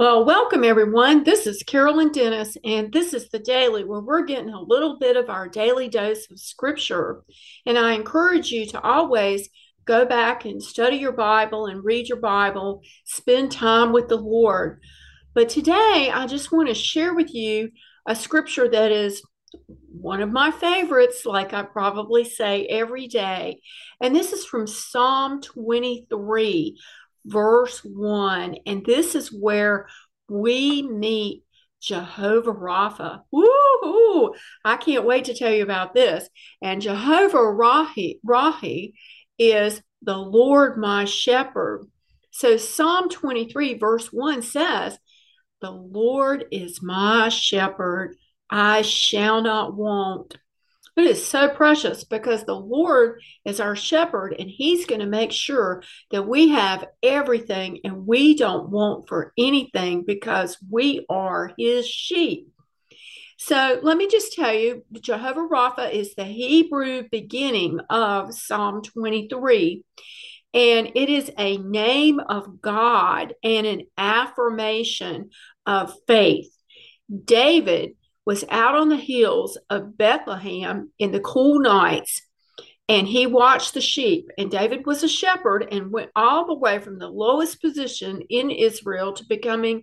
[0.00, 1.24] Well, welcome everyone.
[1.24, 5.14] This is Carolyn Dennis, and this is the daily where we're getting a little bit
[5.14, 7.20] of our daily dose of scripture.
[7.66, 9.50] And I encourage you to always
[9.84, 14.80] go back and study your Bible and read your Bible, spend time with the Lord.
[15.34, 17.68] But today, I just want to share with you
[18.08, 19.20] a scripture that is
[19.90, 23.60] one of my favorites, like I probably say every day.
[24.00, 26.78] And this is from Psalm 23
[27.24, 28.56] verse 1.
[28.66, 29.88] And this is where
[30.28, 31.44] we meet
[31.80, 33.22] Jehovah Rapha.
[33.32, 34.34] Woo!
[34.64, 36.28] I can't wait to tell you about this.
[36.62, 38.92] And Jehovah Rahi, Rahi
[39.38, 41.86] is the Lord my shepherd.
[42.30, 44.98] So Psalm 23, verse 1 says,
[45.60, 48.16] The Lord is my shepherd,
[48.48, 50.36] I shall not want.
[50.96, 55.32] It is so precious because the Lord is our shepherd and he's going to make
[55.32, 61.88] sure that we have everything and we don't want for anything because we are his
[61.88, 62.48] sheep.
[63.38, 69.82] So let me just tell you Jehovah Rapha is the Hebrew beginning of Psalm 23.
[70.52, 75.30] And it is a name of God and an affirmation
[75.64, 76.54] of faith.
[77.24, 77.92] David
[78.30, 82.22] was out on the hills of Bethlehem in the cool nights
[82.88, 84.30] and he watched the sheep.
[84.38, 88.52] And David was a shepherd and went all the way from the lowest position in
[88.52, 89.82] Israel to becoming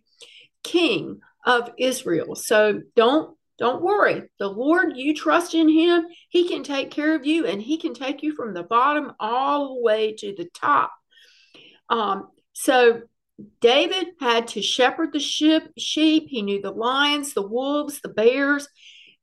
[0.64, 2.36] king of Israel.
[2.36, 4.24] So don't don't worry.
[4.40, 7.94] The Lord, you trust in him, he can take care of you and he can
[7.94, 10.94] take you from the bottom all the way to the top.
[11.90, 13.02] Um, so
[13.62, 16.28] David had to shepherd the sheep, sheep.
[16.30, 18.68] He knew the lions, the wolves, the bears,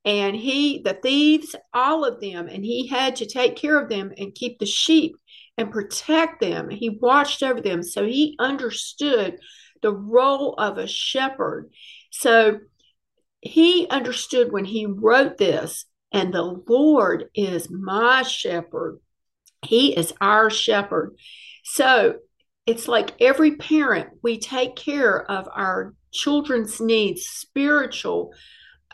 [0.05, 2.47] and he, the thieves, all of them.
[2.47, 5.17] And he had to take care of them and keep the sheep
[5.59, 6.71] and protect them.
[6.71, 7.83] He watched over them.
[7.83, 9.39] So he understood
[9.83, 11.71] the role of a shepherd.
[12.11, 12.61] So
[13.41, 19.01] he understood when he wrote this, and the Lord is my shepherd.
[19.63, 21.17] He is our shepherd.
[21.65, 22.21] So
[22.67, 28.33] it's like every parent, we take care of our children's needs, spiritual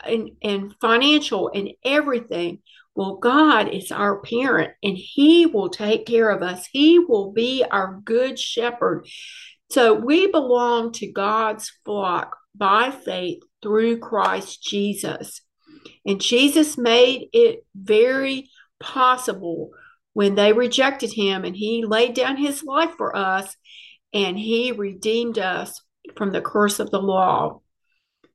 [0.03, 2.59] and, and financial and everything.
[2.95, 6.67] Well, God is our parent and He will take care of us.
[6.71, 9.07] He will be our good shepherd.
[9.69, 15.41] So we belong to God's flock by faith through Christ Jesus.
[16.05, 18.49] And Jesus made it very
[18.81, 19.71] possible
[20.13, 23.55] when they rejected him and he laid down his life for us
[24.13, 25.81] and he redeemed us
[26.15, 27.61] from the curse of the law.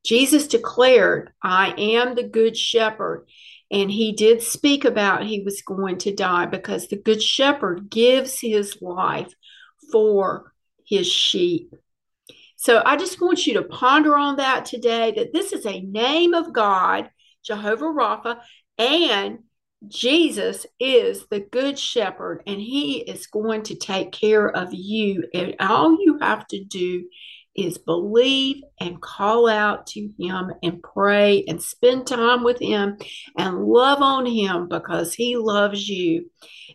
[0.04, 3.26] Jesus declared, I am the good shepherd.
[3.70, 8.40] And he did speak about he was going to die because the good shepherd gives
[8.40, 9.32] his life
[9.90, 10.52] for
[10.86, 11.74] his sheep.
[12.56, 16.32] So I just want you to ponder on that today that this is a name
[16.32, 17.10] of God,
[17.44, 18.38] Jehovah Rapha,
[18.78, 19.40] and
[19.86, 25.24] Jesus is the good shepherd and he is going to take care of you.
[25.34, 27.04] And all you have to do
[27.54, 32.98] is believe and call out to him and pray and spend time with him
[33.38, 36.30] and love on him because he loves you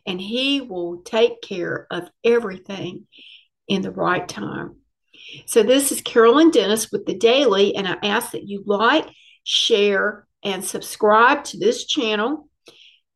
[0.06, 3.08] and he will take care of everything
[3.68, 4.76] in the right time.
[5.46, 9.08] So, this is Carolyn Dennis with the Daily, and I ask that you like,
[9.44, 12.50] share, and subscribe to this channel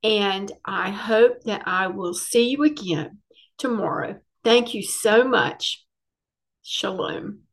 [0.05, 3.17] and I hope that I will see you again
[3.57, 4.19] tomorrow.
[4.43, 5.83] Thank you so much.
[6.61, 7.44] Shalom.